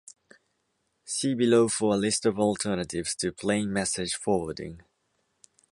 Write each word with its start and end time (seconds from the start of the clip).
See 1.05 1.35
below 1.35 1.67
for 1.67 1.93
a 1.93 1.95
list 1.95 2.25
of 2.25 2.39
alternatives 2.39 3.13
to 3.17 3.31
plain 3.31 3.71
message 3.71 4.15
forwarding. 4.15 4.81